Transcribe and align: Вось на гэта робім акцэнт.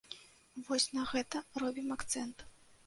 Вось 0.69 0.87
на 0.97 1.03
гэта 1.11 1.45
робім 1.67 1.95
акцэнт. 1.99 2.49